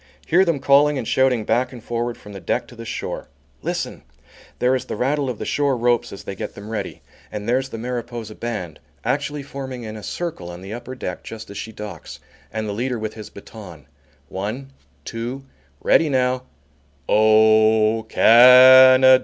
Hear 0.25 0.43
them 0.43 0.59
calling 0.59 0.97
and 0.97 1.07
shouting 1.07 1.45
back 1.45 1.71
and 1.71 1.83
forward 1.83 2.17
from 2.17 2.33
the 2.33 2.39
deck 2.39 2.67
to 2.69 2.75
the 2.75 2.85
shore! 2.87 3.27
Listen! 3.61 4.01
There 4.57 4.73
is 4.75 4.85
the 4.85 4.95
rattle 4.95 5.29
of 5.29 5.37
the 5.37 5.45
shore 5.45 5.77
ropes 5.77 6.11
as 6.11 6.23
they 6.23 6.33
get 6.33 6.55
them 6.55 6.69
ready, 6.71 7.03
and 7.31 7.47
there's 7.47 7.69
the 7.69 7.77
Mariposa 7.77 8.33
band, 8.33 8.79
actually 9.05 9.43
forming 9.43 9.83
in 9.83 9.95
a 9.95 10.01
circle 10.01 10.49
on 10.49 10.61
the 10.61 10.73
upper 10.73 10.95
deck 10.95 11.21
just 11.23 11.51
as 11.51 11.57
she 11.59 11.71
docks, 11.71 12.19
and 12.51 12.67
the 12.67 12.73
leader 12.73 12.97
with 12.97 13.13
his 13.13 13.29
baton, 13.29 13.85
one 14.27 14.71
two 15.05 15.45
ready 15.83 16.09
now, 16.09 16.45
"O 17.07 18.03
CAN 18.09 19.03
A 19.03 19.19
DA!" 19.19 19.19